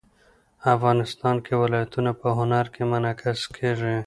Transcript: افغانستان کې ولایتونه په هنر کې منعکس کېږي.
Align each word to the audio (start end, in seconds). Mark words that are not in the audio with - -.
افغانستان 0.75 1.35
کې 1.45 1.53
ولایتونه 1.63 2.11
په 2.19 2.27
هنر 2.37 2.65
کې 2.73 2.83
منعکس 2.91 3.39
کېږي. 3.55 3.97